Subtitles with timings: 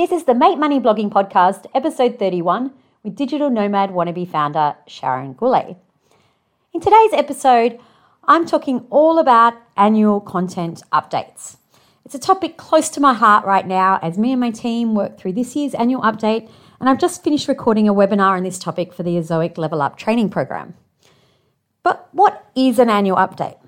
[0.00, 5.34] This is the Make Money Blogging Podcast, episode 31, with digital nomad wannabe founder Sharon
[5.34, 5.76] Gourlay.
[6.72, 7.78] In today's episode,
[8.24, 11.58] I'm talking all about annual content updates.
[12.06, 15.18] It's a topic close to my heart right now as me and my team work
[15.18, 18.94] through this year's annual update, and I've just finished recording a webinar on this topic
[18.94, 20.72] for the Ezoic Level Up training program.
[21.82, 23.58] But what is an annual update?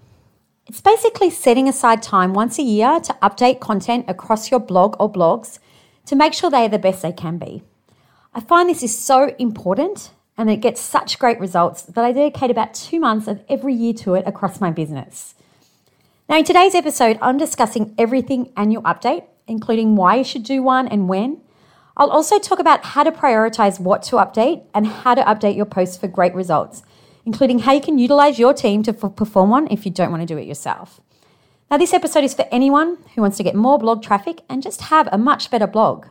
[0.66, 5.12] It's basically setting aside time once a year to update content across your blog or
[5.12, 5.58] blogs
[6.06, 7.62] to make sure they are the best they can be.
[8.34, 12.50] I find this is so important and it gets such great results that I dedicate
[12.50, 15.34] about two months of every year to it across my business.
[16.28, 20.88] Now, in today's episode, I'm discussing everything annual update, including why you should do one
[20.88, 21.42] and when.
[21.96, 25.66] I'll also talk about how to prioritize what to update and how to update your
[25.66, 26.82] posts for great results,
[27.26, 30.26] including how you can utilize your team to perform one if you don't want to
[30.26, 31.00] do it yourself.
[31.72, 34.82] Now, this episode is for anyone who wants to get more blog traffic and just
[34.92, 36.04] have a much better blog.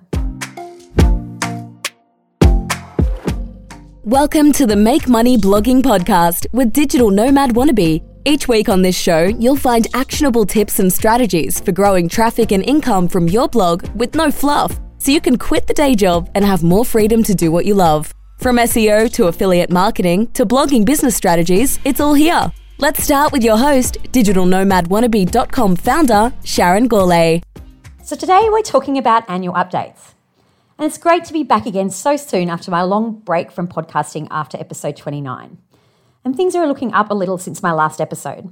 [4.03, 8.03] Welcome to the Make Money Blogging Podcast with Digital Nomad Wannabe.
[8.25, 12.63] Each week on this show, you'll find actionable tips and strategies for growing traffic and
[12.63, 16.43] income from your blog with no fluff, so you can quit the day job and
[16.43, 18.11] have more freedom to do what you love.
[18.39, 22.51] From SEO to affiliate marketing to blogging business strategies, it's all here.
[22.81, 27.43] Let's start with your host, digitalnomadwannabe.com founder, Sharon Gourlay.
[28.03, 30.13] So, today we're talking about annual updates.
[30.79, 34.27] And it's great to be back again so soon after my long break from podcasting
[34.31, 35.59] after episode 29.
[36.25, 38.51] And things are looking up a little since my last episode.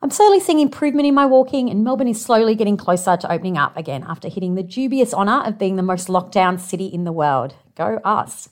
[0.00, 3.58] I'm slowly seeing improvement in my walking, and Melbourne is slowly getting closer to opening
[3.58, 7.04] up again after hitting the dubious honour of being the most locked down city in
[7.04, 7.54] the world.
[7.76, 8.48] Go us.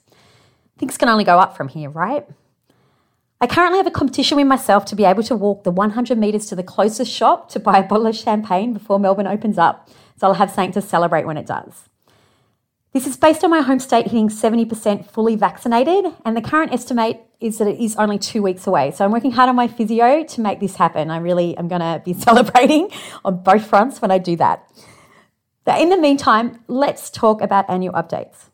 [0.76, 2.28] Things can only go up from here, right?
[3.40, 6.46] I currently have a competition with myself to be able to walk the 100 metres
[6.46, 10.26] to the closest shop to buy a bottle of champagne before Melbourne opens up, so
[10.26, 11.88] I'll have something to celebrate when it does.
[12.92, 17.20] This is based on my home state hitting 70% fully vaccinated, and the current estimate
[17.38, 18.90] is that it is only two weeks away.
[18.90, 21.08] So I'm working hard on my physio to make this happen.
[21.08, 22.90] I really am going to be celebrating
[23.24, 24.68] on both fronts when I do that.
[25.64, 28.46] But in the meantime, let's talk about annual updates.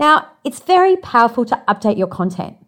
[0.00, 2.63] Now, it's very powerful to update your content.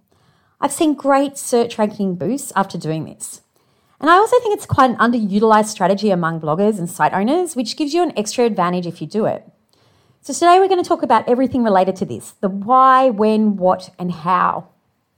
[0.60, 3.42] I've seen great search ranking boosts after doing this.
[4.00, 7.76] And I also think it's quite an underutilized strategy among bloggers and site owners, which
[7.76, 9.50] gives you an extra advantage if you do it.
[10.20, 13.94] So today we're going to talk about everything related to this the why, when, what,
[13.98, 14.68] and how.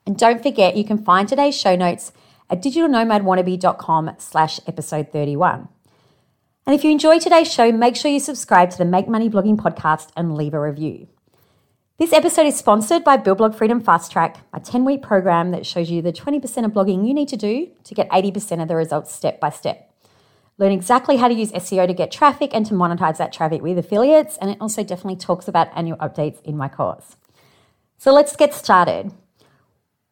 [0.07, 2.13] And don't forget, you can find today's show notes
[2.51, 5.69] at digitalnomadwannabe.com slash episode 31.
[6.67, 9.57] And if you enjoy today's show, make sure you subscribe to the Make Money Blogging
[9.57, 11.09] podcast and leave a review.
[11.99, 15.67] This episode is sponsored by Build Blog Freedom Fast Track, a 10 week program that
[15.67, 18.77] shows you the 20% of blogging you need to do to get 80% of the
[18.77, 19.93] results step by step.
[20.59, 23.79] Learn exactly how to use SEO to get traffic and to monetize that traffic with
[23.79, 27.17] affiliates, and it also definitely talks about annual updates in my course.
[27.97, 29.11] So let's get started.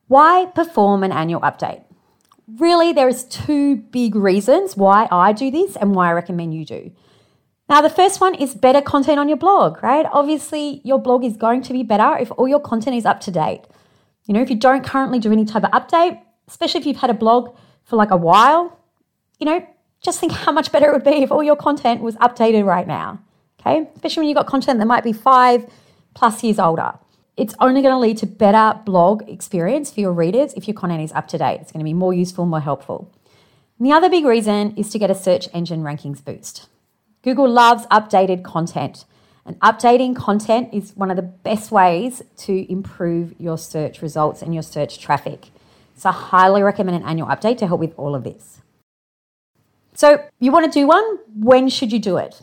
[0.08, 1.84] Why perform an annual update?
[2.58, 6.64] Really, there is two big reasons why I do this and why I recommend you
[6.64, 6.90] do.
[7.68, 10.06] Now, the first one is better content on your blog, right?
[10.12, 13.32] Obviously, your blog is going to be better if all your content is up to
[13.32, 13.62] date.
[14.26, 17.10] You know, if you don't currently do any type of update, especially if you've had
[17.10, 18.78] a blog for like a while,
[19.40, 19.66] you know,
[20.00, 22.86] just think how much better it would be if all your content was updated right
[22.86, 23.20] now.
[23.60, 25.68] Okay, especially when you've got content that might be five
[26.14, 26.92] plus years older.
[27.36, 31.02] It's only going to lead to better blog experience for your readers if your content
[31.02, 31.60] is up to date.
[31.60, 33.12] It's going to be more useful, more helpful.
[33.78, 36.68] And the other big reason is to get a search engine rankings boost.
[37.26, 39.04] Google loves updated content,
[39.44, 44.54] and updating content is one of the best ways to improve your search results and
[44.54, 45.48] your search traffic.
[45.96, 48.60] So, I highly recommend an annual update to help with all of this.
[49.92, 51.18] So, you want to do one?
[51.34, 52.42] When should you do it?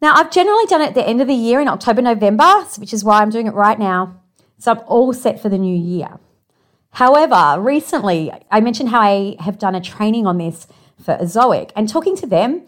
[0.00, 2.94] Now, I've generally done it at the end of the year in October, November, which
[2.94, 4.20] is why I'm doing it right now.
[4.58, 6.20] So, I'm all set for the new year.
[6.90, 10.68] However, recently I mentioned how I have done a training on this
[11.02, 12.64] for Ezoic and talking to them,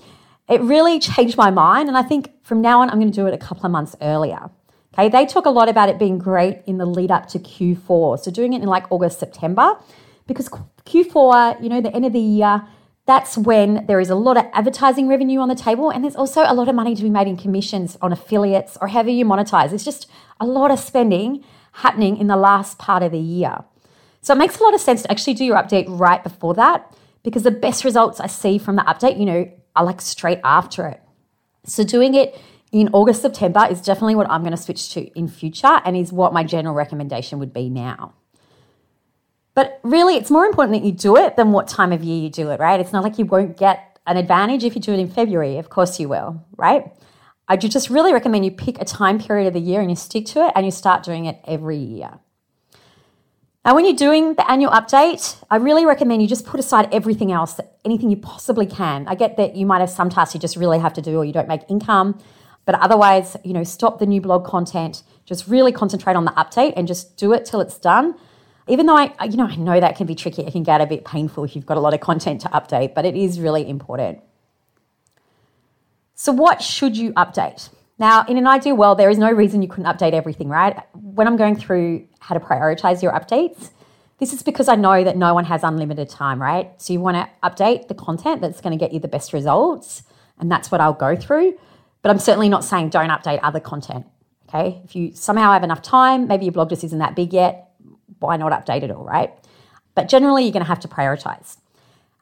[0.50, 1.88] it really changed my mind.
[1.88, 3.94] And I think from now on, I'm going to do it a couple of months
[4.02, 4.50] earlier.
[4.92, 8.18] Okay, they talk a lot about it being great in the lead up to Q4.
[8.18, 9.78] So doing it in like August, September,
[10.26, 12.66] because Q4, you know, the end of the year,
[13.06, 15.90] that's when there is a lot of advertising revenue on the table.
[15.90, 18.88] And there's also a lot of money to be made in commissions on affiliates or
[18.88, 19.72] however you monetize.
[19.72, 20.08] It's just
[20.40, 23.58] a lot of spending happening in the last part of the year.
[24.22, 26.92] So it makes a lot of sense to actually do your update right before that
[27.22, 30.86] because the best results I see from the update, you know, are like straight after
[30.86, 31.00] it.
[31.64, 32.40] So doing it
[32.72, 36.12] in August, September is definitely what I'm going to switch to in future and is
[36.12, 38.14] what my general recommendation would be now.
[39.54, 42.30] But really, it's more important that you do it than what time of year you
[42.30, 42.80] do it, right?
[42.80, 45.58] It's not like you won't get an advantage if you do it in February.
[45.58, 46.92] Of course you will, right?
[47.48, 50.24] I just really recommend you pick a time period of the year and you stick
[50.26, 52.20] to it and you start doing it every year.
[53.62, 57.30] Now, when you're doing the annual update, I really recommend you just put aside everything
[57.30, 59.06] else, anything you possibly can.
[59.06, 61.26] I get that you might have some tasks you just really have to do or
[61.26, 62.18] you don't make income,
[62.64, 66.72] but otherwise, you know, stop the new blog content, just really concentrate on the update
[66.74, 68.14] and just do it till it's done.
[68.66, 70.86] Even though I, you know, I know that can be tricky, it can get a
[70.86, 73.68] bit painful if you've got a lot of content to update, but it is really
[73.68, 74.20] important.
[76.14, 77.68] So, what should you update?
[78.00, 80.82] Now, in an ideal world, there is no reason you couldn't update everything, right?
[80.94, 83.70] When I'm going through how to prioritize your updates,
[84.18, 86.70] this is because I know that no one has unlimited time, right?
[86.80, 90.02] So you want to update the content that's going to get you the best results,
[90.38, 91.58] and that's what I'll go through.
[92.00, 94.06] But I'm certainly not saying don't update other content.
[94.48, 94.80] Okay.
[94.82, 97.70] If you somehow have enough time, maybe your blog just isn't that big yet,
[98.18, 99.30] why not update it all, right?
[99.94, 101.58] But generally, you're going to have to prioritize.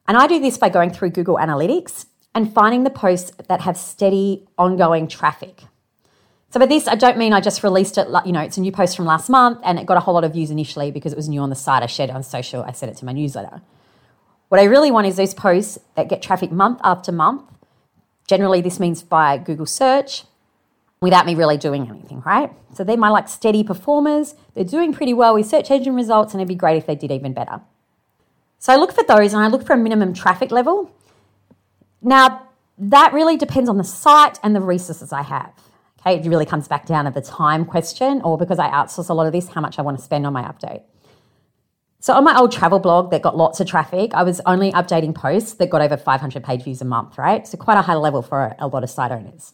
[0.09, 2.05] And I do this by going through Google Analytics
[2.35, 5.63] and finding the posts that have steady, ongoing traffic.
[6.51, 8.71] So by this, I don't mean I just released it, you know, it's a new
[8.71, 11.15] post from last month and it got a whole lot of views initially because it
[11.15, 11.83] was new on the site.
[11.83, 13.61] I shared it on social, I sent it to my newsletter.
[14.47, 17.43] What I really want is those posts that get traffic month after month.
[18.27, 20.23] Generally, this means by Google search
[21.01, 22.51] without me really doing anything, right?
[22.73, 24.33] So they're my like steady performers.
[24.55, 27.11] They're doing pretty well with search engine results and it'd be great if they did
[27.11, 27.61] even better.
[28.57, 30.91] So I look for those and I look for a minimum traffic level.
[32.01, 32.47] Now,
[32.79, 35.53] that really depends on the site and the resources I have.
[35.99, 39.13] Okay, it really comes back down to the time question, or because I outsource a
[39.13, 40.83] lot of this, how much I want to spend on my update.
[42.01, 45.13] So on my old travel blog that got lots of traffic, I was only updating
[45.13, 47.45] posts that got over 500 page views a month, right?
[47.45, 49.53] So quite a high level for a lot of site owners.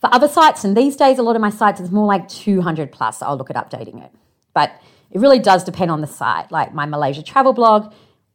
[0.00, 2.90] For other sites, and these days a lot of my sites is more like 200
[2.90, 4.10] plus, I'll look at updating it.
[4.52, 4.72] But
[5.12, 6.50] it really does depend on the site.
[6.50, 7.92] Like my Malaysia travel blog,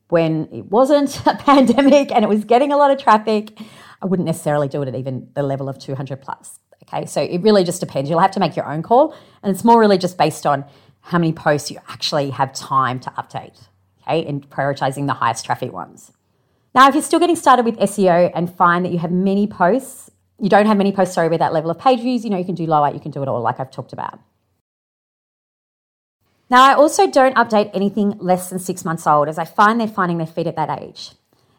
[0.08, 3.60] when it wasn't a pandemic and it was getting a lot of traffic,
[4.02, 6.60] I wouldn't necessarily do it at even the level of 200 plus.
[6.88, 8.10] Okay, so it really just depends.
[8.10, 10.66] You'll have to make your own call, and it's more really just based on
[11.02, 13.68] how many posts you actually have time to update.
[14.04, 16.12] Okay, and prioritizing the highest traffic ones.
[16.76, 20.12] Now, if you're still getting started with SEO and find that you have many posts,
[20.40, 22.46] you don't have many posts, sorry, with that level of page views, you know, you
[22.46, 24.20] can do low lower, you can do it all, like I've talked about.
[26.50, 29.88] Now, I also don't update anything less than six months old as I find they're
[29.88, 31.12] finding their feet at that age.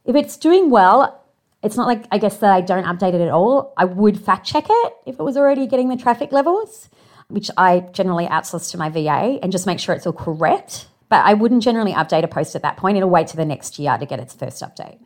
[0.05, 1.25] If it's doing well,
[1.66, 3.74] it's not like I guess that I don't update it at all.
[3.76, 6.88] I would fact check it if it was already getting the traffic levels,
[7.28, 10.86] which I generally outsource to my VA and just make sure it's all correct.
[11.08, 12.96] But I wouldn't generally update a post at that point.
[12.96, 14.98] It'll wait to the next year to get its first update.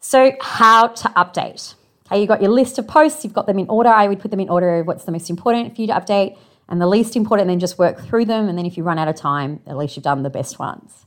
[0.00, 1.74] So, how to update?
[2.06, 3.88] Okay, you've got your list of posts, you've got them in order.
[3.88, 6.38] I would put them in order of what's the most important for you to update
[6.68, 8.48] and the least important, then just work through them.
[8.48, 11.06] And then if you run out of time, at least you've done the best ones.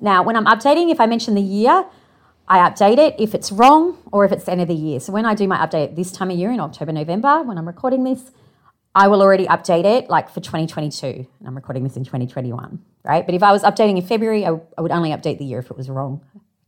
[0.00, 1.84] Now, when I'm updating, if I mention the year,
[2.52, 5.00] I update it if it's wrong or if it's the end of the year.
[5.00, 7.66] So when I do my update this time of year in October, November, when I'm
[7.66, 8.30] recording this,
[8.94, 11.06] I will already update it like for 2022.
[11.06, 13.24] And I'm recording this in 2021, right?
[13.24, 15.70] But if I was updating in February, I, I would only update the year if
[15.70, 16.20] it was wrong.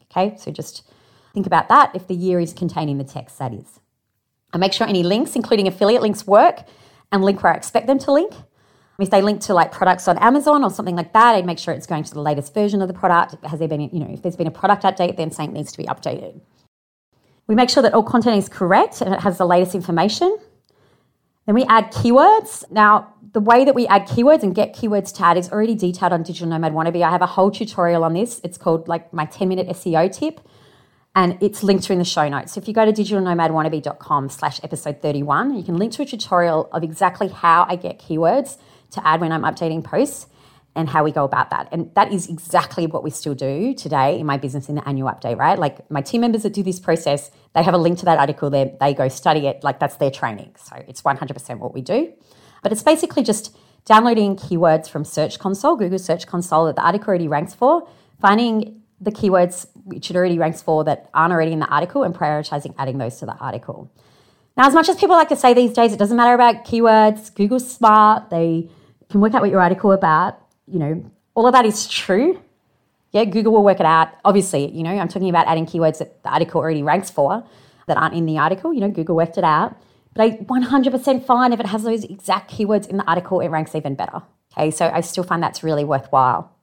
[0.05, 0.91] Okay, so just
[1.35, 3.81] think about that if the year is containing the text, that is.
[4.55, 6.61] I make sure any links, including affiliate links, work
[7.13, 8.33] and link where I expect them to link.
[8.99, 11.75] If they link to like products on Amazon or something like that, I'd make sure
[11.75, 13.45] it's going to the latest version of the product.
[13.45, 15.79] Has there been, you know, if there's been a product update, then something needs to
[15.79, 16.41] be updated.
[17.47, 20.39] We make sure that all content is correct and it has the latest information.
[21.47, 22.71] Then we add keywords.
[22.71, 26.13] Now, the way that we add keywords and get keywords to add is already detailed
[26.13, 27.03] on Digital Nomad Wannabe.
[27.03, 28.41] I have a whole tutorial on this.
[28.45, 30.41] It's called like my 10 minute SEO tip
[31.15, 32.53] and it's linked to in the show notes.
[32.53, 36.69] So if you go to digitalnomadwannabe.com slash episode 31, you can link to a tutorial
[36.73, 38.59] of exactly how I get keywords
[38.93, 40.27] to add when I'm updating posts
[40.77, 41.69] and how we go about that.
[41.71, 45.09] And that is exactly what we still do today in my business in the annual
[45.09, 45.57] update, right?
[45.57, 48.51] Like my team members that do this process, they have a link to that article
[48.51, 48.73] there.
[48.81, 49.63] They go study it.
[49.63, 50.57] Like that's their training.
[50.59, 52.13] So it's 100% what we do.
[52.63, 57.09] But it's basically just downloading keywords from Search Console, Google Search Console that the article
[57.09, 57.87] already ranks for,
[58.21, 62.15] finding the keywords which it already ranks for that aren't already in the article and
[62.15, 63.91] prioritizing adding those to the article.
[64.57, 67.35] Now, as much as people like to say these days, it doesn't matter about keywords,
[67.35, 68.71] Google's smart, they
[69.11, 70.41] can work out what your article about.
[70.67, 72.41] You know, all of that is true.
[73.13, 74.09] Yeah, Google will work it out.
[74.25, 77.45] Obviously, you know, I'm talking about adding keywords that the article already ranks for
[77.87, 78.73] that aren't in the article.
[78.73, 79.77] You know, Google worked it out.
[80.15, 83.75] But I 100% fine if it has those exact keywords in the article, it ranks
[83.75, 84.23] even better.
[84.53, 86.54] Okay, so I still find that's really worthwhile.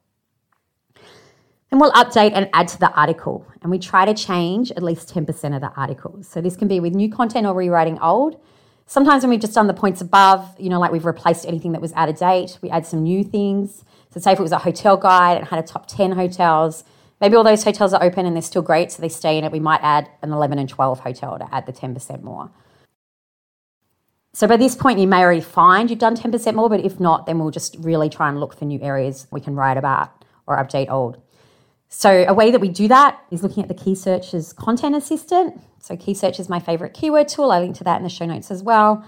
[1.72, 3.46] And we'll update and add to the article.
[3.62, 6.28] And we try to change at least 10% of the articles.
[6.28, 8.38] So this can be with new content or rewriting old.
[8.84, 11.80] Sometimes when we've just done the points above, you know, like we've replaced anything that
[11.80, 13.84] was out of date, we add some new things.
[14.10, 16.84] So say if it was a hotel guide and had a top 10 hotels,
[17.22, 19.50] maybe all those hotels are open and they're still great, so they stay in it.
[19.50, 22.50] We might add an 11 and 12 hotel to add the 10% more.
[24.34, 27.24] So by this point, you may already find you've done 10% more, but if not,
[27.24, 30.58] then we'll just really try and look for new areas we can write about or
[30.58, 31.18] update old.
[31.94, 35.60] So a way that we do that is looking at the Key Search's content assistant.
[35.78, 37.52] So Key Search is my favorite keyword tool.
[37.52, 39.04] I link to that in the show notes as well.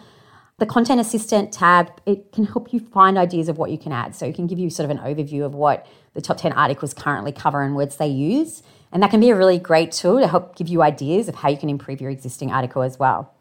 [0.59, 4.15] The content assistant tab, it can help you find ideas of what you can add.
[4.15, 6.93] So it can give you sort of an overview of what the top 10 articles
[6.93, 8.63] currently cover and words they use.
[8.93, 11.49] And that can be a really great tool to help give you ideas of how
[11.49, 13.33] you can improve your existing article as well.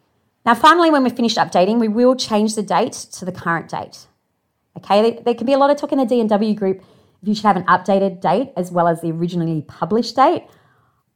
[0.45, 4.07] Now, finally, when we've finished updating, we will change the date to the current date.
[4.77, 6.81] Okay, there can be a lot of talk in the DNW group
[7.23, 10.43] you should have an updated date as well as the originally published date.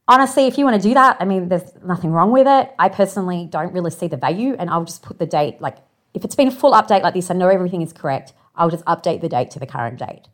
[0.07, 2.73] Honestly, if you want to do that, I mean, there's nothing wrong with it.
[2.79, 5.77] I personally don't really see the value, and I'll just put the date, like,
[6.13, 8.85] if it's been a full update like this, I know everything is correct, I'll just
[8.85, 10.29] update the date to the current date.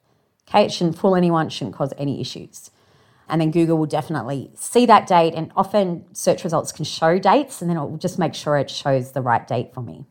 [0.47, 2.69] Okay, it shouldn't fool anyone, shouldn't cause any issues.
[3.27, 7.59] And then Google will definitely see that date, and often search results can show dates,
[7.59, 10.05] and then it will just make sure it shows the right date for me.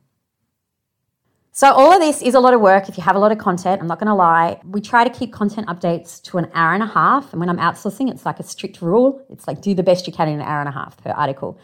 [1.54, 3.37] So, all of this is a lot of work if you have a lot of
[3.37, 3.82] content.
[3.82, 4.59] I'm not going to lie.
[4.64, 7.30] We try to keep content updates to an hour and a half.
[7.30, 9.23] And when I'm outsourcing, it's like a strict rule.
[9.28, 11.61] It's like do the best you can in an hour and a half per article.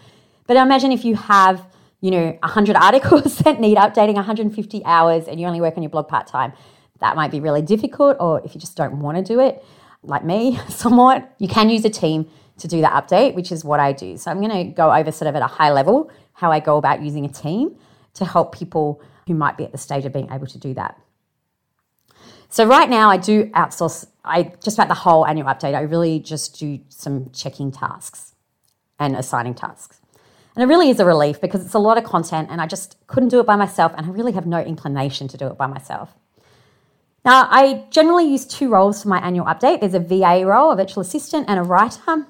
[0.47, 1.65] But imagine if you have,
[2.03, 5.89] you know, 100 articles that need updating 150 hours and you only work on your
[5.89, 6.53] blog part time.
[7.01, 8.19] That might be really difficult.
[8.21, 9.65] Or if you just don't want to do it,
[10.03, 12.29] like me, somewhat, you can use a team
[12.59, 14.19] to do the update, which is what I do.
[14.19, 16.77] So, I'm going to go over sort of at a high level how I go
[16.77, 17.75] about using a team
[18.15, 21.01] to help people who might be at the stage of being able to do that.
[22.49, 25.75] So right now I do outsource I just about the whole annual update.
[25.75, 28.35] I really just do some checking tasks
[28.99, 30.01] and assigning tasks.
[30.55, 32.97] And it really is a relief because it's a lot of content and I just
[33.07, 35.67] couldn't do it by myself and I really have no inclination to do it by
[35.67, 36.15] myself.
[37.25, 39.81] Now, I generally use two roles for my annual update.
[39.81, 42.27] There's a VA role, a virtual assistant, and a writer,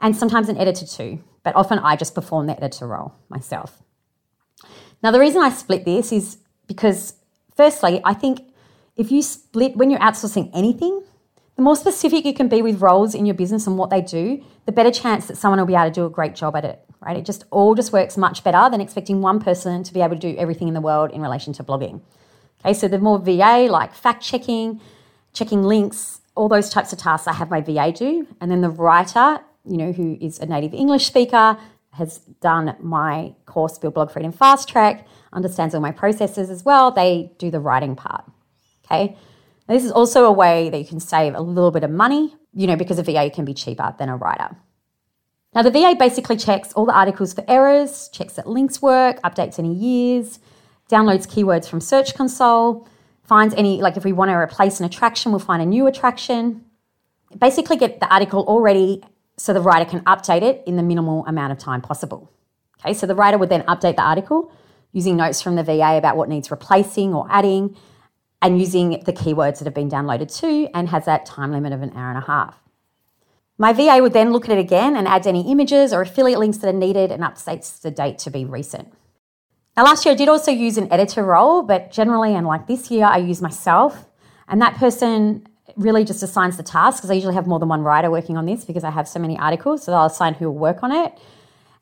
[0.00, 1.22] and sometimes an editor too.
[1.42, 3.82] But often I just perform the editor role myself.
[5.02, 7.14] Now, the reason I split this is because,
[7.56, 8.40] firstly, I think
[8.96, 11.02] if you split when you're outsourcing anything,
[11.56, 14.42] the more specific you can be with roles in your business and what they do,
[14.64, 16.80] the better chance that someone will be able to do a great job at it,
[17.00, 17.16] right?
[17.16, 20.20] It just all just works much better than expecting one person to be able to
[20.20, 22.00] do everything in the world in relation to blogging.
[22.60, 24.80] Okay, so the more VA, like fact checking,
[25.32, 28.26] checking links, all those types of tasks I have my VA do.
[28.40, 31.58] And then the writer, you know, who is a native English speaker,
[31.92, 36.90] has done my course Build Blog Freedom Fast Track, understands all my processes as well.
[36.90, 38.24] They do the writing part.
[38.84, 39.16] Okay.
[39.68, 42.34] Now, this is also a way that you can save a little bit of money,
[42.54, 44.56] you know, because a VA can be cheaper than a writer.
[45.54, 49.58] Now, the VA basically checks all the articles for errors, checks that links work, updates
[49.58, 50.38] any years,
[50.90, 52.88] downloads keywords from Search Console,
[53.22, 56.64] finds any, like if we want to replace an attraction, we'll find a new attraction.
[57.38, 59.02] Basically, get the article already
[59.36, 62.30] so the writer can update it in the minimal amount of time possible.
[62.80, 64.52] Okay, so the writer would then update the article
[64.92, 67.76] using notes from the VA about what needs replacing or adding,
[68.42, 71.80] and using the keywords that have been downloaded too, and has that time limit of
[71.80, 72.58] an hour and a half.
[73.56, 76.58] My VA would then look at it again and adds any images or affiliate links
[76.58, 78.92] that are needed and updates the date to be recent.
[79.76, 82.90] Now, last year I did also use an editor role, but generally, and like this
[82.90, 84.06] year, I use myself,
[84.48, 85.46] and that person
[85.76, 88.46] really just assigns the task because I usually have more than one writer working on
[88.46, 89.84] this because I have so many articles.
[89.84, 91.18] So I'll assign who will work on it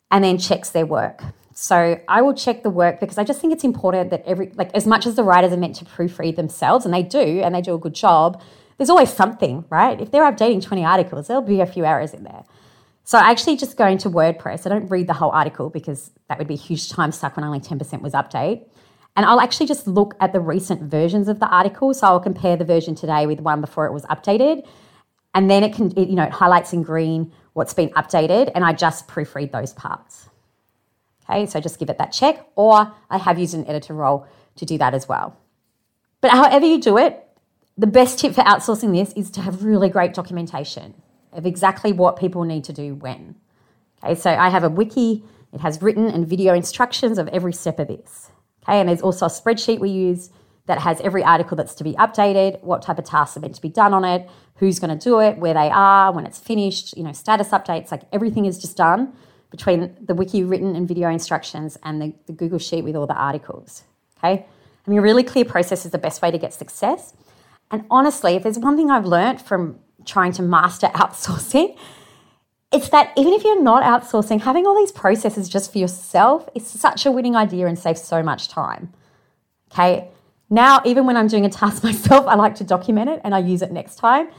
[0.09, 1.23] and then checks their work.
[1.53, 4.71] So I will check the work because I just think it's important that every, like,
[4.73, 7.61] as much as the writers are meant to proofread themselves, and they do, and they
[7.61, 8.41] do a good job,
[8.77, 9.99] there's always something, right?
[9.99, 12.45] If they're updating 20 articles, there'll be a few errors in there.
[13.03, 14.65] So I actually just go into WordPress.
[14.65, 17.43] I don't read the whole article because that would be a huge time suck when
[17.43, 18.65] only 10% was update.
[19.15, 21.93] And I'll actually just look at the recent versions of the article.
[21.93, 24.65] So I'll compare the version today with one before it was updated.
[25.33, 28.51] And then it can, it, you know, it highlights in green what's been updated.
[28.55, 30.29] And I just proofread those parts.
[31.29, 32.45] Okay, so just give it that check.
[32.55, 34.25] Or I have used an editor role
[34.55, 35.37] to do that as well.
[36.21, 37.27] But however you do it,
[37.77, 40.93] the best tip for outsourcing this is to have really great documentation
[41.33, 43.35] of exactly what people need to do when.
[44.03, 47.79] Okay, so I have a wiki, it has written and video instructions of every step
[47.79, 48.30] of this.
[48.63, 50.29] Okay, and there's also a spreadsheet we use
[50.67, 53.61] that has every article that's to be updated, what type of tasks are meant to
[53.61, 56.95] be done on it, who's going to do it, where they are, when it's finished,
[56.95, 59.11] you know, status updates, like everything is just done
[59.49, 63.15] between the wiki written and video instructions and the, the Google Sheet with all the
[63.15, 63.83] articles.
[64.19, 64.45] Okay,
[64.85, 67.13] I mean, a really clear process is the best way to get success.
[67.71, 71.77] And honestly, if there's one thing I've learned from trying to master outsourcing,
[72.71, 76.65] it's that even if you're not outsourcing, having all these processes just for yourself is
[76.65, 78.93] such a winning idea and saves so much time.
[79.71, 80.09] Okay.
[80.49, 83.39] Now, even when I'm doing a task myself, I like to document it and I
[83.39, 84.29] use it next time.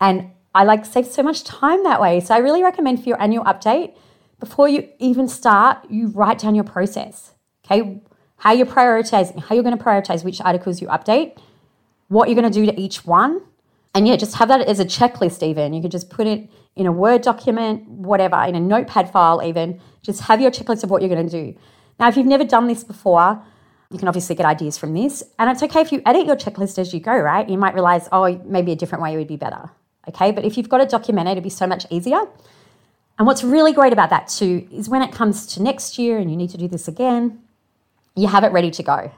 [0.00, 2.20] And I like save so much time that way.
[2.20, 3.94] So I really recommend for your annual update,
[4.40, 7.32] before you even start, you write down your process.
[7.64, 8.00] Okay.
[8.36, 11.36] how you're prioritizing, how you're going to prioritize which articles you update,
[12.08, 13.40] what you're going to do to each one.
[13.94, 15.72] And yeah, just have that as a checklist, even.
[15.72, 19.80] You could just put it in a Word document, whatever, in a notepad file, even.
[20.02, 21.58] Just have your checklist of what you're going to do.
[21.98, 23.42] Now, if you've never done this before,
[23.90, 25.22] you can obviously get ideas from this.
[25.38, 27.48] And it's okay if you edit your checklist as you go, right?
[27.48, 29.70] You might realize, oh, maybe a different way would be better.
[30.08, 30.30] Okay.
[30.30, 32.20] But if you've got it documented, it'd be so much easier.
[33.18, 36.30] And what's really great about that too is when it comes to next year and
[36.30, 37.42] you need to do this again,
[38.14, 39.10] you have it ready to go.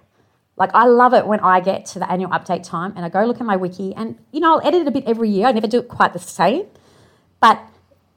[0.58, 3.24] Like I love it when I get to the annual update time and I go
[3.24, 5.46] look at my wiki and you know I'll edit it a bit every year.
[5.46, 6.66] I never do it quite the same,
[7.40, 7.60] but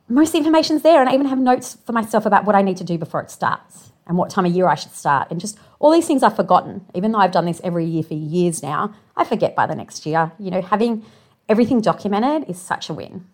[0.09, 2.83] most information's there and I even have notes for myself about what I need to
[2.83, 5.91] do before it starts and what time of year I should start and just all
[5.91, 6.85] these things I've forgotten.
[6.95, 10.05] Even though I've done this every year for years now, I forget by the next
[10.05, 10.31] year.
[10.39, 11.05] You know, having
[11.47, 13.25] everything documented is such a win.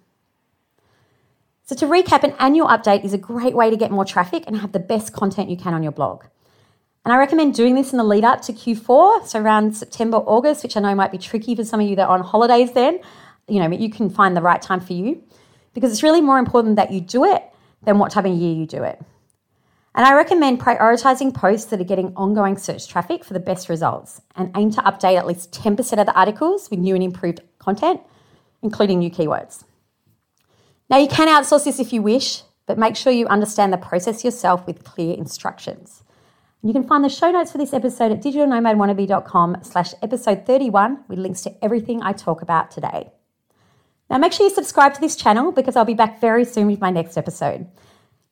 [1.64, 4.58] So to recap, an annual update is a great way to get more traffic and
[4.58, 6.24] have the best content you can on your blog.
[7.08, 10.62] And I recommend doing this in the lead up to Q4, so around September, August,
[10.62, 13.00] which I know might be tricky for some of you that are on holidays then.
[13.48, 15.24] You know, you can find the right time for you
[15.74, 17.46] because it's really more important that you do it
[17.82, 19.02] than what time of year you do it.
[19.96, 24.20] And I recommend prioritizing posts that are getting ongoing search traffic for the best results
[24.36, 28.02] and aim to update at least 10% of the articles with new and improved content,
[28.62, 29.64] including new keywords.
[30.90, 34.26] Now, you can outsource this if you wish, but make sure you understand the process
[34.26, 36.04] yourself with clear instructions.
[36.64, 41.20] You can find the show notes for this episode at digitalnomadwannabe.com slash episode 31 with
[41.20, 43.12] links to everything I talk about today.
[44.10, 46.82] Now make sure you subscribe to this channel because I'll be back very soon with
[46.82, 47.68] my next episode.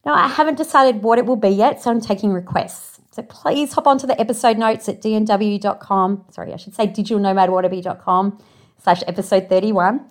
[0.06, 3.00] Now I haven't decided what it will be yet, so I'm taking requests.
[3.12, 8.44] So please hop onto the episode notes at dnw.com, sorry, I should say digitalnomadwannabe.com
[8.82, 10.04] slash episode 31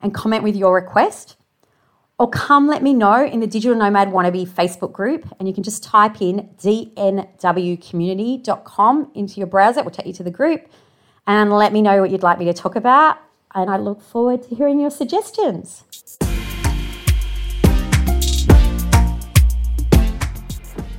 [0.00, 1.36] and comment with your request
[2.22, 5.26] or come let me know in the Digital Nomad Wannabe Facebook group.
[5.40, 9.80] And you can just type in dnwcommunity.com into your browser.
[9.80, 10.68] It will take you to the group
[11.26, 13.18] and let me know what you'd like me to talk about.
[13.56, 15.82] And I look forward to hearing your suggestions.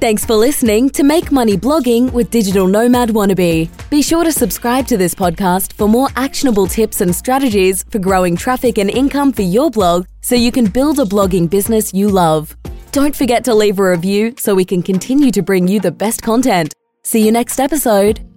[0.01, 3.69] Thanks for listening to Make Money Blogging with Digital Nomad Wannabe.
[3.89, 8.35] Be sure to subscribe to this podcast for more actionable tips and strategies for growing
[8.35, 12.57] traffic and income for your blog so you can build a blogging business you love.
[12.91, 16.23] Don't forget to leave a review so we can continue to bring you the best
[16.23, 16.73] content.
[17.03, 18.32] See you next episode.